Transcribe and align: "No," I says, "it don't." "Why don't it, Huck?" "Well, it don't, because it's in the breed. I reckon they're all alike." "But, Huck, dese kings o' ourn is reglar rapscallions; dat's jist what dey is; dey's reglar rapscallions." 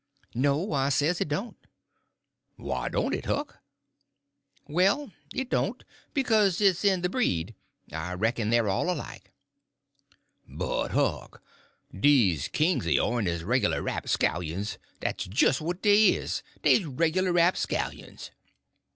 "No," 0.33 0.73
I 0.73 0.89
says, 0.89 1.21
"it 1.21 1.27
don't." 1.27 1.57
"Why 2.55 2.89
don't 2.89 3.13
it, 3.13 3.27
Huck?" 3.27 3.59
"Well, 4.67 5.11
it 5.31 5.47
don't, 5.51 5.83
because 6.15 6.59
it's 6.59 6.83
in 6.83 7.03
the 7.03 7.07
breed. 7.07 7.53
I 7.93 8.13
reckon 8.15 8.49
they're 8.49 8.67
all 8.67 8.89
alike." 8.89 9.31
"But, 10.49 10.89
Huck, 10.93 11.43
dese 11.93 12.47
kings 12.47 12.87
o' 12.87 12.97
ourn 12.97 13.27
is 13.27 13.43
reglar 13.43 13.83
rapscallions; 13.83 14.79
dat's 15.01 15.25
jist 15.25 15.61
what 15.61 15.83
dey 15.83 16.13
is; 16.15 16.41
dey's 16.63 16.83
reglar 16.85 17.31
rapscallions." 17.33 18.31